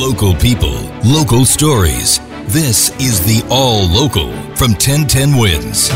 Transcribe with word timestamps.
Local 0.00 0.34
people, 0.34 0.80
local 1.04 1.44
stories. 1.44 2.20
This 2.46 2.88
is 2.98 3.20
the 3.20 3.46
All 3.50 3.86
Local 3.86 4.32
from 4.56 4.72
1010 4.72 5.36
Wins. 5.36 5.90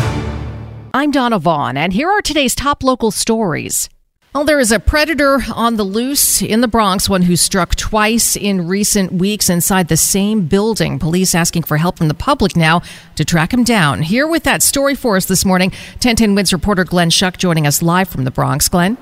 I'm 0.92 1.10
Donna 1.10 1.38
Vaughn, 1.38 1.78
and 1.78 1.90
here 1.90 2.10
are 2.10 2.20
today's 2.20 2.54
top 2.54 2.82
local 2.82 3.10
stories. 3.10 3.88
Well, 4.34 4.44
there 4.44 4.60
is 4.60 4.72
a 4.72 4.78
predator 4.78 5.38
on 5.54 5.76
the 5.76 5.84
loose 5.84 6.42
in 6.42 6.60
the 6.60 6.68
Bronx, 6.68 7.08
one 7.08 7.22
who 7.22 7.34
struck 7.34 7.76
twice 7.76 8.36
in 8.36 8.68
recent 8.68 9.10
weeks 9.10 9.48
inside 9.48 9.88
the 9.88 9.96
same 9.96 10.48
building. 10.48 10.98
Police 10.98 11.34
asking 11.34 11.62
for 11.62 11.78
help 11.78 11.96
from 11.96 12.08
the 12.08 12.14
public 12.14 12.56
now 12.56 12.82
to 13.16 13.24
track 13.24 13.54
him 13.54 13.64
down. 13.64 14.02
Here 14.02 14.28
with 14.28 14.42
that 14.42 14.62
story 14.62 14.96
for 14.96 15.16
us 15.16 15.24
this 15.24 15.46
morning, 15.46 15.70
1010 15.70 16.34
Wins 16.34 16.52
reporter 16.52 16.84
Glenn 16.84 17.08
Schuck 17.08 17.38
joining 17.38 17.66
us 17.66 17.80
live 17.80 18.10
from 18.10 18.24
the 18.24 18.30
Bronx. 18.30 18.68
Glenn? 18.68 18.98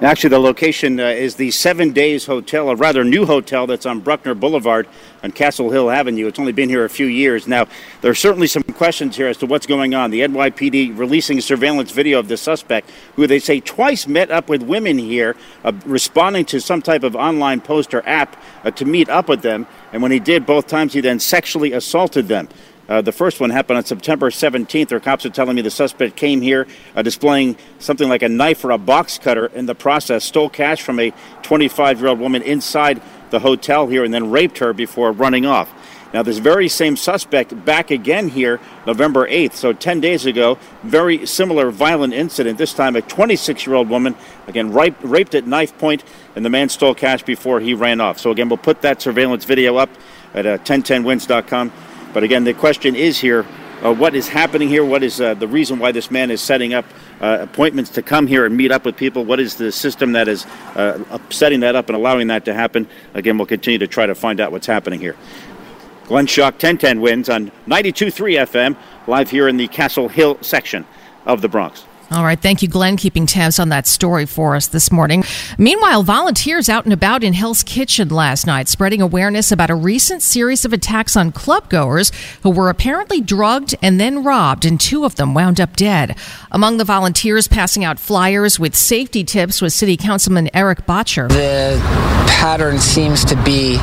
Actually, 0.00 0.30
the 0.30 0.38
location 0.38 1.00
uh, 1.00 1.06
is 1.06 1.34
the 1.34 1.50
Seven 1.50 1.90
Days 1.90 2.24
Hotel, 2.24 2.70
a 2.70 2.76
rather 2.76 3.02
new 3.02 3.26
hotel 3.26 3.66
that's 3.66 3.84
on 3.84 3.98
Bruckner 3.98 4.32
Boulevard 4.32 4.86
on 5.24 5.32
Castle 5.32 5.70
Hill 5.70 5.90
Avenue. 5.90 6.28
It's 6.28 6.38
only 6.38 6.52
been 6.52 6.68
here 6.68 6.84
a 6.84 6.88
few 6.88 7.06
years. 7.06 7.48
Now, 7.48 7.66
there 8.00 8.12
are 8.12 8.14
certainly 8.14 8.46
some 8.46 8.62
questions 8.62 9.16
here 9.16 9.26
as 9.26 9.38
to 9.38 9.46
what's 9.46 9.66
going 9.66 9.96
on. 9.96 10.12
The 10.12 10.20
NYPD 10.20 10.96
releasing 10.96 11.40
surveillance 11.40 11.90
video 11.90 12.20
of 12.20 12.28
the 12.28 12.36
suspect, 12.36 12.88
who 13.16 13.26
they 13.26 13.40
say 13.40 13.58
twice 13.58 14.06
met 14.06 14.30
up 14.30 14.48
with 14.48 14.62
women 14.62 14.98
here, 14.98 15.34
uh, 15.64 15.72
responding 15.84 16.44
to 16.44 16.60
some 16.60 16.80
type 16.80 17.02
of 17.02 17.16
online 17.16 17.60
post 17.60 17.92
or 17.92 18.06
app 18.06 18.40
uh, 18.62 18.70
to 18.70 18.84
meet 18.84 19.08
up 19.08 19.28
with 19.28 19.42
them. 19.42 19.66
And 19.92 20.00
when 20.00 20.12
he 20.12 20.20
did, 20.20 20.46
both 20.46 20.68
times 20.68 20.92
he 20.92 21.00
then 21.00 21.18
sexually 21.18 21.72
assaulted 21.72 22.28
them. 22.28 22.48
Uh, 22.88 23.02
the 23.02 23.12
first 23.12 23.38
one 23.38 23.50
happened 23.50 23.76
on 23.76 23.84
September 23.84 24.30
17th. 24.30 24.92
Our 24.92 25.00
cops 25.00 25.26
are 25.26 25.30
telling 25.30 25.56
me 25.56 25.62
the 25.62 25.70
suspect 25.70 26.16
came 26.16 26.40
here 26.40 26.66
uh, 26.96 27.02
displaying 27.02 27.56
something 27.78 28.08
like 28.08 28.22
a 28.22 28.28
knife 28.28 28.64
or 28.64 28.70
a 28.70 28.78
box 28.78 29.18
cutter 29.18 29.46
in 29.46 29.66
the 29.66 29.74
process, 29.74 30.24
stole 30.24 30.48
cash 30.48 30.80
from 30.80 30.98
a 30.98 31.12
25 31.42 32.00
year 32.00 32.08
old 32.08 32.18
woman 32.18 32.42
inside 32.42 33.02
the 33.30 33.40
hotel 33.40 33.86
here, 33.86 34.04
and 34.04 34.14
then 34.14 34.30
raped 34.30 34.58
her 34.58 34.72
before 34.72 35.12
running 35.12 35.44
off. 35.44 35.70
Now, 36.14 36.22
this 36.22 36.38
very 36.38 36.68
same 36.68 36.96
suspect 36.96 37.66
back 37.66 37.90
again 37.90 38.28
here 38.28 38.60
November 38.86 39.28
8th, 39.28 39.52
so 39.52 39.74
10 39.74 40.00
days 40.00 40.24
ago, 40.24 40.58
very 40.82 41.26
similar 41.26 41.70
violent 41.70 42.14
incident. 42.14 42.56
This 42.56 42.72
time, 42.72 42.96
a 42.96 43.02
26 43.02 43.66
year 43.66 43.76
old 43.76 43.90
woman, 43.90 44.14
again, 44.46 44.72
raped, 44.72 45.04
raped 45.04 45.34
at 45.34 45.46
knife 45.46 45.76
point, 45.76 46.04
and 46.34 46.42
the 46.46 46.48
man 46.48 46.70
stole 46.70 46.94
cash 46.94 47.22
before 47.22 47.60
he 47.60 47.74
ran 47.74 48.00
off. 48.00 48.18
So, 48.18 48.30
again, 48.30 48.48
we'll 48.48 48.56
put 48.56 48.80
that 48.80 49.02
surveillance 49.02 49.44
video 49.44 49.76
up 49.76 49.90
at 50.32 50.46
uh, 50.46 50.56
1010wins.com. 50.58 51.72
But 52.12 52.22
again, 52.22 52.44
the 52.44 52.54
question 52.54 52.96
is 52.96 53.18
here 53.18 53.46
uh, 53.84 53.94
what 53.94 54.16
is 54.16 54.26
happening 54.26 54.68
here? 54.68 54.84
What 54.84 55.04
is 55.04 55.20
uh, 55.20 55.34
the 55.34 55.46
reason 55.46 55.78
why 55.78 55.92
this 55.92 56.10
man 56.10 56.32
is 56.32 56.40
setting 56.40 56.74
up 56.74 56.84
uh, 57.20 57.38
appointments 57.40 57.90
to 57.90 58.02
come 58.02 58.26
here 58.26 58.44
and 58.44 58.56
meet 58.56 58.72
up 58.72 58.84
with 58.84 58.96
people? 58.96 59.24
What 59.24 59.38
is 59.38 59.54
the 59.54 59.70
system 59.70 60.12
that 60.12 60.26
is 60.26 60.46
uh, 60.74 61.18
setting 61.30 61.60
that 61.60 61.76
up 61.76 61.88
and 61.88 61.94
allowing 61.94 62.26
that 62.26 62.44
to 62.46 62.54
happen? 62.54 62.88
Again, 63.14 63.38
we'll 63.38 63.46
continue 63.46 63.78
to 63.78 63.86
try 63.86 64.06
to 64.06 64.16
find 64.16 64.40
out 64.40 64.50
what's 64.50 64.66
happening 64.66 64.98
here. 64.98 65.14
Glenn 66.06 66.26
Schuck, 66.26 66.54
1010 66.54 67.00
wins 67.00 67.28
on 67.28 67.52
92.3 67.68 68.46
FM, 68.48 68.76
live 69.06 69.30
here 69.30 69.46
in 69.46 69.56
the 69.56 69.68
Castle 69.68 70.08
Hill 70.08 70.38
section 70.40 70.84
of 71.24 71.40
the 71.40 71.48
Bronx. 71.48 71.84
All 72.10 72.24
right. 72.24 72.40
Thank 72.40 72.62
you, 72.62 72.68
Glenn, 72.68 72.96
keeping 72.96 73.26
tabs 73.26 73.58
on 73.58 73.68
that 73.68 73.86
story 73.86 74.24
for 74.24 74.56
us 74.56 74.66
this 74.66 74.90
morning. 74.90 75.24
Meanwhile, 75.58 76.04
volunteers 76.04 76.70
out 76.70 76.84
and 76.84 76.92
about 76.92 77.22
in 77.22 77.34
Hell's 77.34 77.62
Kitchen 77.62 78.08
last 78.08 78.46
night 78.46 78.68
spreading 78.68 79.02
awareness 79.02 79.52
about 79.52 79.68
a 79.68 79.74
recent 79.74 80.22
series 80.22 80.64
of 80.64 80.72
attacks 80.72 81.16
on 81.16 81.32
clubgoers 81.32 82.10
who 82.42 82.50
were 82.50 82.70
apparently 82.70 83.20
drugged 83.20 83.74
and 83.82 84.00
then 84.00 84.24
robbed, 84.24 84.64
and 84.64 84.80
two 84.80 85.04
of 85.04 85.16
them 85.16 85.34
wound 85.34 85.60
up 85.60 85.76
dead. 85.76 86.16
Among 86.50 86.78
the 86.78 86.84
volunteers 86.84 87.46
passing 87.46 87.84
out 87.84 87.98
flyers 87.98 88.58
with 88.58 88.74
safety 88.74 89.22
tips 89.22 89.60
was 89.60 89.74
City 89.74 89.98
Councilman 89.98 90.48
Erik 90.56 90.86
Bottcher. 90.86 91.28
The 91.28 91.78
pattern 92.26 92.78
seems 92.78 93.22
to 93.26 93.36
be 93.42 93.76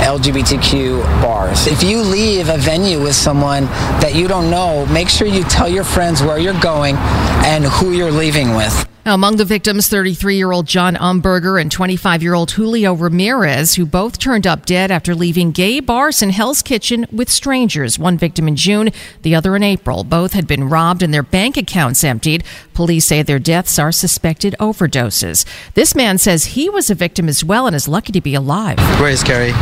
LGBTQ 0.00 1.02
bars. 1.22 1.66
If 1.66 1.82
you 1.82 2.00
leave 2.00 2.48
a 2.48 2.56
venue 2.56 3.02
with 3.02 3.14
someone 3.14 3.64
that 4.00 4.14
you 4.14 4.26
don't 4.26 4.50
know, 4.50 4.86
make 4.86 5.08
sure 5.08 5.26
you 5.26 5.44
tell 5.44 5.68
your 5.68 5.84
friends 5.84 6.22
where 6.22 6.38
you're 6.38 6.58
going 6.60 6.96
and 7.44 7.67
who 7.68 7.92
you're 7.92 8.10
leaving 8.10 8.54
with. 8.54 8.97
Among 9.08 9.36
the 9.36 9.46
victims, 9.46 9.88
33 9.88 10.36
year 10.36 10.52
old 10.52 10.66
John 10.66 10.94
Umberger 10.94 11.58
and 11.58 11.72
25 11.72 12.22
year 12.22 12.34
old 12.34 12.50
Julio 12.50 12.92
Ramirez, 12.92 13.76
who 13.76 13.86
both 13.86 14.18
turned 14.18 14.46
up 14.46 14.66
dead 14.66 14.90
after 14.90 15.14
leaving 15.14 15.50
gay 15.50 15.80
bars 15.80 16.20
in 16.20 16.28
Hell's 16.28 16.60
Kitchen 16.60 17.06
with 17.10 17.30
strangers. 17.30 17.98
One 17.98 18.18
victim 18.18 18.46
in 18.46 18.54
June, 18.54 18.90
the 19.22 19.34
other 19.34 19.56
in 19.56 19.62
April. 19.62 20.04
Both 20.04 20.34
had 20.34 20.46
been 20.46 20.68
robbed 20.68 21.02
and 21.02 21.14
their 21.14 21.22
bank 21.22 21.56
accounts 21.56 22.04
emptied. 22.04 22.44
Police 22.74 23.06
say 23.06 23.22
their 23.22 23.38
deaths 23.38 23.78
are 23.78 23.92
suspected 23.92 24.54
overdoses. 24.60 25.46
This 25.72 25.94
man 25.94 26.18
says 26.18 26.44
he 26.44 26.68
was 26.68 26.90
a 26.90 26.94
victim 26.94 27.30
as 27.30 27.42
well 27.42 27.66
and 27.66 27.74
is 27.74 27.88
lucky 27.88 28.12
to 28.12 28.20
be 28.20 28.34
alive. 28.34 28.78
Very 28.98 29.16
scary. 29.16 29.52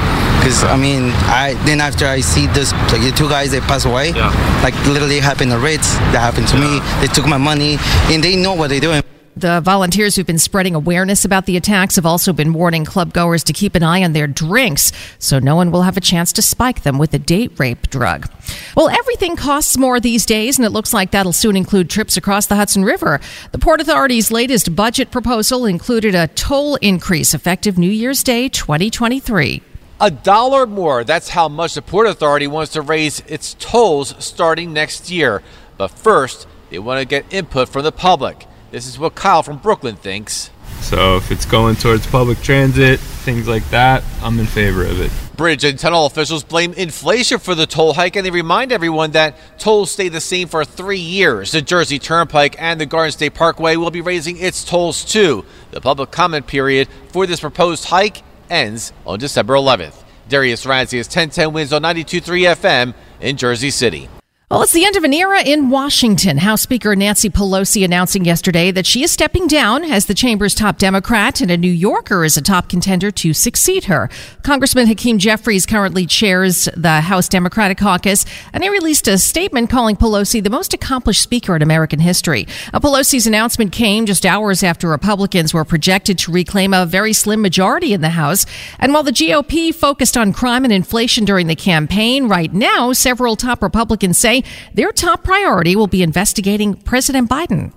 Because, 0.41 0.65
I 0.65 0.77
mean, 0.77 1.11
I 1.31 1.55
then 1.65 1.81
after 1.81 2.05
I 2.07 2.19
see 2.19 2.49
this, 2.49 2.73
like 2.73 3.01
the 3.01 3.13
two 3.17 3.29
guys, 3.29 3.53
they 3.53 3.61
pass 3.61 3.85
away. 3.85 4.11
Yeah. 4.11 4.33
Like 4.65 4.75
literally 4.87 5.21
happened 5.21 5.53
to 5.53 5.59
Ritz. 5.59 5.95
That 6.11 6.19
happened 6.19 6.49
to 6.49 6.57
yeah. 6.57 6.81
me. 6.81 7.07
They 7.07 7.13
took 7.13 7.29
my 7.29 7.39
money 7.39 7.79
and 8.13 8.25
they 8.25 8.35
know 8.35 8.55
what 8.55 8.71
they're 8.71 8.81
doing. 8.81 9.03
The 9.39 9.61
volunteers 9.61 10.17
who've 10.17 10.27
been 10.27 10.39
spreading 10.39 10.75
awareness 10.75 11.23
about 11.27 11.45
the 11.45 11.59
attacks 11.59 11.97
have 11.97 12.07
also 12.07 12.33
been 12.33 12.55
warning 12.55 12.87
club 12.87 13.13
goers 13.13 13.45
to 13.45 13.53
keep 13.53 13.75
an 13.75 13.83
eye 13.83 14.03
on 14.03 14.15
their 14.15 14.27
drinks 14.27 14.93
so 15.19 15.39
no 15.39 15.55
one 15.55 15.71
will 15.71 15.83
have 15.83 15.99
a 15.99 16.01
chance 16.01 16.33
to 16.33 16.41
spike 16.41 16.85
them 16.85 16.97
with 16.97 17.13
a 17.13 17.19
date 17.19 17.53
rape 17.59 17.91
drug. 17.91 18.31
Well, 18.75 18.89
everything 18.89 19.37
costs 19.37 19.77
more 19.77 20.01
these 20.01 20.25
days, 20.25 20.57
and 20.57 20.65
it 20.65 20.71
looks 20.71 20.95
like 20.95 21.11
that'll 21.11 21.35
soon 21.35 21.55
include 21.55 21.91
trips 21.91 22.17
across 22.17 22.47
the 22.47 22.57
Hudson 22.57 22.83
River. 22.83 23.21
The 23.53 23.59
Port 23.59 23.83
Authority's 23.83 24.31
latest 24.31 24.75
budget 24.75 25.11
proposal 25.11 25.67
included 25.67 26.15
a 26.15 26.29
toll 26.29 26.77
increase 26.77 27.35
effective 27.35 27.77
New 27.77 27.91
Year's 27.91 28.23
Day 28.23 28.49
2023. 28.49 29.63
A 30.01 30.11
dollar 30.11 30.67
more. 30.67 31.05
That's 31.05 31.29
how 31.29 31.51
much 31.51 31.75
the 31.75 31.83
Port 31.83 32.07
Authority 32.07 32.47
wants 32.47 32.73
to 32.73 32.81
raise 32.81 33.21
its 33.27 33.53
tolls 33.59 34.15
starting 34.19 34.73
next 34.73 35.11
year. 35.11 35.43
But 35.77 35.89
first, 35.89 36.47
they 36.71 36.79
want 36.79 37.01
to 37.01 37.05
get 37.05 37.31
input 37.31 37.69
from 37.69 37.85
the 37.85 37.93
public. 37.93 38.47
This 38.71 38.87
is 38.87 38.99
what 38.99 39.15
Kyle 39.15 39.43
from 39.43 39.59
Brooklyn 39.59 39.97
thinks. 39.97 40.51
So 40.81 41.17
if 41.17 41.31
it's 41.31 41.47
going 41.47 41.77
towards 41.77 42.07
public 42.07 42.41
transit, 42.43 43.01
things 43.01 43.49
like 43.49 43.69
that, 43.71 44.05
I'm 44.23 44.39
in 44.39 44.47
favor 44.47 44.85
of 44.85 45.01
it. 45.01 45.11
Bridge 45.37 45.65
and 45.65 45.79
tunnel 45.79 46.07
officials 46.07 46.45
blame 46.45 46.73
inflation 46.75 47.39
for 47.39 47.55
the 47.55 47.67
toll 47.67 47.93
hike 47.93 48.17
and 48.17 48.25
they 48.25 48.31
remind 48.31 48.73
everyone 48.73 49.11
that 49.13 49.37
tolls 49.59 49.91
stay 49.91 50.09
the 50.09 50.21
same 50.21 50.49
for 50.49 50.65
three 50.65 50.99
years. 50.99 51.53
The 51.53 51.63
Jersey 51.63 51.99
Turnpike 51.99 52.57
and 52.59 52.81
the 52.81 52.87
Garden 52.87 53.13
State 53.13 53.35
Parkway 53.35 53.77
will 53.77 53.91
be 53.91 54.01
raising 54.01 54.39
its 54.39 54.65
tolls 54.65 55.05
too. 55.05 55.45
The 55.73 55.81
public 55.81 56.11
comment 56.11 56.47
period 56.47 56.89
for 57.09 57.27
this 57.27 57.41
proposed 57.41 57.87
hike 57.87 58.23
ends 58.49 58.93
on 59.07 59.19
December 59.19 59.55
11th. 59.55 60.03
Darius 60.29 60.65
Radzius 60.65 61.07
1010 61.07 61.53
wins 61.53 61.73
on 61.73 61.83
92.3 61.83 62.55
FM 62.57 62.95
in 63.21 63.37
Jersey 63.37 63.71
City. 63.71 64.09
Well, 64.49 64.63
it's 64.63 64.71
the 64.71 64.85
end 64.85 64.95
of 64.95 65.03
an 65.03 65.13
era 65.13 65.43
in 65.43 65.71
Washington. 65.71 66.39
House 66.39 66.63
Speaker 66.63 66.95
Nancy 66.95 67.29
Pelosi 67.29 67.85
announcing 67.85 68.25
yesterday 68.25 68.71
that 68.71 68.87
she 68.87 69.03
is 69.03 69.11
stepping 69.11 69.49
down 69.49 69.83
as 69.83 70.07
the 70.07 70.15
chamber's 70.15 70.55
top 70.55 70.79
Democrat 70.79 71.41
and 71.41 71.51
a 71.51 71.57
New 71.57 71.69
Yorker 71.69 72.25
is 72.25 72.37
a 72.37 72.41
top 72.41 72.69
contender 72.69 73.11
to 73.11 73.35
succeed 73.35 73.87
her. 73.87 74.09
Congressman 74.45 74.87
Hakeem 74.87 75.19
Jeffries 75.19 75.67
currently 75.67 76.07
chairs 76.07 76.69
the 76.77 77.01
House 77.01 77.29
Democratic 77.29 77.77
caucus, 77.79 78.25
and 78.53 78.63
he 78.63 78.71
released 78.71 79.09
a 79.09 79.19
statement 79.19 79.69
calling 79.69 79.97
Pelosi 79.97 80.41
the 80.41 80.49
most 80.49 80.73
accomplished 80.73 81.23
speaker 81.23 81.57
in 81.57 81.61
American 81.63 81.99
history. 81.99 82.45
Pelosi's 82.73 83.27
announcement 83.27 83.73
came 83.73 84.07
just 84.07 84.25
hours 84.25 84.63
after 84.63 84.89
Republicans 84.89 85.53
were 85.53 85.65
projected 85.65 86.19
to 86.19 86.31
reclaim 86.31 86.73
a 86.73 86.87
very 86.87 87.13
slim 87.13 87.43
majority 87.43 87.93
in 87.93 88.01
the 88.01 88.11
House. 88.11 88.47
And 88.79 88.95
while 88.95 89.03
the 89.03 89.11
GOP 89.11 89.75
focused 89.75 90.17
on 90.17 90.33
crime 90.33 90.63
and 90.63 90.73
inflation 90.73 91.25
during 91.25 91.49
the 91.49 91.57
campaign, 91.57 92.29
right 92.29 92.53
now, 92.55 92.93
several 92.93 93.35
top 93.35 93.61
Republicans 93.61 94.17
say 94.19 94.36
their 94.75 94.93
top 94.93 95.25
priority 95.25 95.77
will 95.77 95.87
be 95.87 96.03
investigating 96.03 96.75
President 96.75 97.29
Biden. 97.29 97.73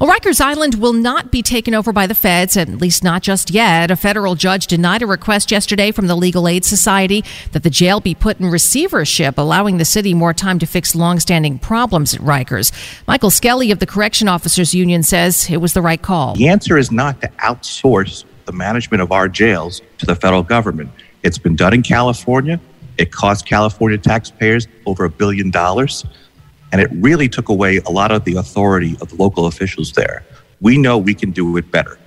Well, 0.00 0.10
Rikers 0.10 0.40
Island 0.40 0.76
will 0.76 0.92
not 0.92 1.30
be 1.30 1.42
taken 1.42 1.74
over 1.74 1.92
by 1.92 2.06
the 2.06 2.14
feds, 2.14 2.56
at 2.56 2.68
least 2.68 3.04
not 3.04 3.22
just 3.22 3.50
yet. 3.50 3.90
A 3.90 3.96
federal 3.96 4.34
judge 4.34 4.66
denied 4.66 5.02
a 5.02 5.06
request 5.06 5.50
yesterday 5.50 5.90
from 5.90 6.06
the 6.06 6.16
Legal 6.16 6.48
Aid 6.48 6.64
Society 6.64 7.24
that 7.52 7.62
the 7.62 7.70
jail 7.70 8.00
be 8.00 8.14
put 8.14 8.40
in 8.40 8.46
receivership, 8.46 9.38
allowing 9.38 9.78
the 9.78 9.84
city 9.84 10.14
more 10.14 10.34
time 10.34 10.58
to 10.58 10.66
fix 10.66 10.94
longstanding 10.94 11.58
problems 11.58 12.14
at 12.14 12.20
Rikers. 12.20 12.72
Michael 13.06 13.30
Skelly 13.30 13.70
of 13.70 13.78
the 13.78 13.86
Correction 13.86 14.28
Officers 14.28 14.74
Union 14.74 15.02
says 15.02 15.48
it 15.50 15.58
was 15.58 15.72
the 15.72 15.82
right 15.82 16.00
call. 16.00 16.34
The 16.34 16.48
answer 16.48 16.76
is 16.76 16.90
not 16.90 17.20
to 17.20 17.28
outsource 17.38 18.24
the 18.46 18.52
management 18.52 19.02
of 19.02 19.12
our 19.12 19.28
jails 19.28 19.82
to 19.98 20.06
the 20.06 20.16
federal 20.16 20.42
government. 20.42 20.90
It's 21.22 21.38
been 21.38 21.56
done 21.56 21.74
in 21.74 21.82
California. 21.82 22.58
It 23.00 23.12
cost 23.12 23.46
California 23.46 23.96
taxpayers 23.96 24.68
over 24.84 25.06
a 25.06 25.10
billion 25.10 25.50
dollars. 25.50 26.04
And 26.70 26.82
it 26.82 26.90
really 26.92 27.30
took 27.30 27.48
away 27.48 27.78
a 27.78 27.90
lot 27.90 28.12
of 28.12 28.24
the 28.26 28.36
authority 28.36 28.94
of 29.00 29.08
the 29.08 29.16
local 29.16 29.46
officials 29.46 29.92
there. 29.92 30.22
We 30.60 30.76
know 30.76 30.98
we 30.98 31.14
can 31.14 31.30
do 31.30 31.56
it 31.56 31.70
better. 31.70 31.98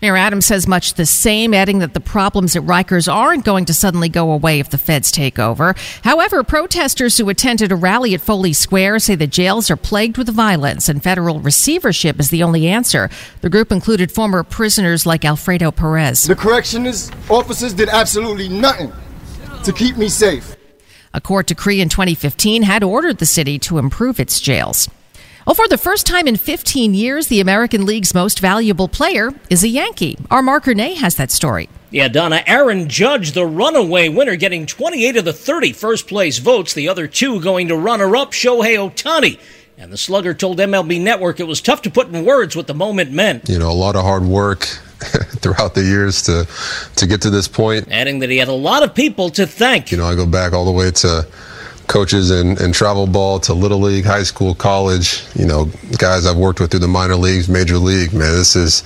Mayor 0.00 0.16
Adams 0.16 0.46
says 0.46 0.66
much 0.66 0.94
the 0.94 1.04
same, 1.04 1.52
adding 1.52 1.80
that 1.80 1.92
the 1.92 2.00
problems 2.00 2.56
at 2.56 2.62
Rikers 2.62 3.12
aren't 3.12 3.44
going 3.44 3.66
to 3.66 3.74
suddenly 3.74 4.08
go 4.08 4.30
away 4.30 4.58
if 4.58 4.70
the 4.70 4.78
feds 4.78 5.10
take 5.10 5.38
over. 5.38 5.74
However, 6.02 6.42
protesters 6.42 7.18
who 7.18 7.28
attended 7.28 7.70
a 7.70 7.76
rally 7.76 8.14
at 8.14 8.22
Foley 8.22 8.54
Square 8.54 9.00
say 9.00 9.16
the 9.16 9.26
jails 9.26 9.70
are 9.70 9.76
plagued 9.76 10.16
with 10.16 10.28
violence 10.30 10.88
and 10.88 11.02
federal 11.02 11.40
receivership 11.40 12.18
is 12.18 12.30
the 12.30 12.42
only 12.42 12.68
answer. 12.68 13.10
The 13.42 13.50
group 13.50 13.70
included 13.70 14.10
former 14.10 14.42
prisoners 14.44 15.04
like 15.04 15.26
Alfredo 15.26 15.72
Perez. 15.72 16.22
The 16.22 16.36
corrections 16.36 17.10
officers 17.28 17.74
did 17.74 17.90
absolutely 17.90 18.48
nothing 18.48 18.92
to 19.64 19.72
keep 19.72 19.96
me 19.96 20.08
safe. 20.08 20.56
A 21.14 21.20
court 21.20 21.46
decree 21.46 21.80
in 21.80 21.88
2015 21.88 22.62
had 22.62 22.82
ordered 22.82 23.18
the 23.18 23.26
city 23.26 23.58
to 23.60 23.78
improve 23.78 24.20
its 24.20 24.40
jails. 24.40 24.88
Well, 25.46 25.54
for 25.54 25.66
the 25.66 25.78
first 25.78 26.06
time 26.06 26.28
in 26.28 26.36
15 26.36 26.92
years, 26.92 27.28
the 27.28 27.40
American 27.40 27.86
League's 27.86 28.12
most 28.12 28.38
valuable 28.38 28.86
player 28.86 29.30
is 29.48 29.64
a 29.64 29.68
Yankee. 29.68 30.18
Our 30.30 30.42
Mark 30.42 30.66
Renee 30.66 30.94
has 30.94 31.14
that 31.14 31.30
story. 31.30 31.70
Yeah, 31.90 32.08
Donna, 32.08 32.42
Aaron 32.46 32.90
Judge, 32.90 33.32
the 33.32 33.46
runaway 33.46 34.10
winner, 34.10 34.36
getting 34.36 34.66
28 34.66 35.16
of 35.16 35.24
the 35.24 35.32
30 35.32 35.72
first 35.72 36.06
place 36.06 36.36
votes, 36.36 36.74
the 36.74 36.90
other 36.90 37.06
two 37.06 37.40
going 37.40 37.68
to 37.68 37.76
runner 37.76 38.14
up 38.14 38.32
Shohei 38.32 38.76
Ohtani. 38.76 39.40
And 39.78 39.90
the 39.90 39.96
slugger 39.96 40.34
told 40.34 40.58
MLB 40.58 41.00
Network 41.00 41.40
it 41.40 41.44
was 41.44 41.62
tough 41.62 41.80
to 41.82 41.90
put 41.90 42.08
in 42.08 42.26
words 42.26 42.54
what 42.54 42.66
the 42.66 42.74
moment 42.74 43.12
meant. 43.12 43.48
You 43.48 43.58
know, 43.58 43.70
a 43.70 43.72
lot 43.72 43.96
of 43.96 44.02
hard 44.02 44.24
work 44.24 44.66
throughout 45.40 45.74
the 45.74 45.82
years 45.82 46.22
to 46.22 46.46
to 46.96 47.06
get 47.06 47.22
to 47.22 47.30
this 47.30 47.46
point. 47.46 47.88
Adding 47.90 48.18
that 48.20 48.30
he 48.30 48.38
had 48.38 48.48
a 48.48 48.52
lot 48.52 48.82
of 48.82 48.94
people 48.94 49.30
to 49.30 49.46
thank. 49.46 49.92
You 49.92 49.98
know, 49.98 50.06
I 50.06 50.14
go 50.14 50.26
back 50.26 50.52
all 50.52 50.64
the 50.64 50.72
way 50.72 50.90
to 50.90 51.26
coaches 51.86 52.30
and, 52.30 52.60
in 52.60 52.72
travel 52.72 53.06
ball 53.06 53.40
to 53.40 53.54
little 53.54 53.80
league, 53.80 54.04
high 54.04 54.22
school, 54.22 54.54
college, 54.54 55.24
you 55.34 55.46
know, 55.46 55.70
guys 55.96 56.26
I've 56.26 56.36
worked 56.36 56.60
with 56.60 56.70
through 56.70 56.80
the 56.80 56.88
minor 56.88 57.16
leagues, 57.16 57.48
major 57.48 57.78
league, 57.78 58.12
man, 58.12 58.34
this 58.34 58.54
is 58.56 58.84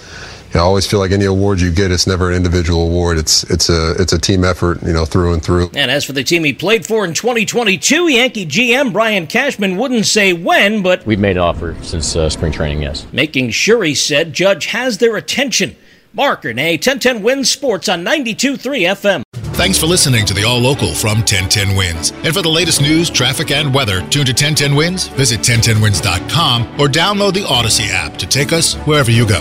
you 0.53 0.59
know, 0.59 0.65
I 0.65 0.67
always 0.67 0.87
feel 0.87 1.01
like 1.01 1.13
any 1.13 1.25
award 1.25 1.63
you 1.63 1.73
get, 1.73 1.91
it's 1.91 2.07
never 2.07 2.29
an 2.29 2.37
individual 2.37 2.83
award. 2.83 3.17
It's 3.17 3.43
it's 3.45 3.71
a 3.71 3.93
it's 3.93 4.13
a 4.13 4.19
team 4.19 4.45
effort, 4.45 4.83
you 4.83 4.93
know, 4.93 5.07
through 5.07 5.33
and 5.33 5.43
through. 5.43 5.71
And 5.75 5.91
as 5.91 6.05
for 6.05 6.13
the 6.13 6.23
team 6.23 6.45
he 6.45 6.53
played 6.53 6.85
for 6.85 7.07
in 7.07 7.15
2022, 7.15 8.09
Yankee 8.09 8.45
GM 8.45 8.93
Brian 8.93 9.27
Cashman 9.27 9.79
wouldn't 9.79 10.05
say 10.05 10.35
when, 10.35 10.83
but 10.83 11.07
we've 11.07 11.19
made 11.19 11.39
an 11.39 11.43
offer 11.43 11.75
since 11.81 12.15
uh, 12.15 12.29
spring 12.29 12.53
training. 12.53 12.83
Yes, 12.83 13.07
making 13.13 13.49
sure 13.51 13.83
he 13.83 13.95
said 13.95 14.35
Judge 14.35 14.67
has 14.67 14.99
their 14.99 15.17
attention. 15.17 15.75
Mark 16.15 16.45
Renee, 16.45 16.73
1010 16.73 17.23
Wins 17.23 17.51
Sports 17.51 17.89
on 17.89 18.05
92.3 18.05 18.59
FM. 18.89 19.23
Thanks 19.55 19.79
for 19.79 19.87
listening 19.87 20.27
to 20.27 20.35
the 20.35 20.45
All 20.45 20.59
Local 20.59 20.95
from 20.95 21.19
1010 21.19 21.77
Wins. 21.77 22.11
And 22.25 22.35
for 22.35 22.43
the 22.43 22.49
latest 22.49 22.81
news, 22.81 23.09
traffic, 23.09 23.51
and 23.51 23.73
weather, 23.73 24.01
tune 24.09 24.27
to 24.27 24.33
1010 24.33 24.75
Wins, 24.75 25.09
visit 25.09 25.41
1010wins.com, 25.41 26.81
or 26.81 26.89
download 26.89 27.35
the 27.35 27.45
Audacy 27.45 27.91
app 27.91 28.17
to 28.19 28.27
take 28.27 28.53
us 28.53 28.75
wherever 28.87 29.11
you 29.11 29.27
go. 29.27 29.41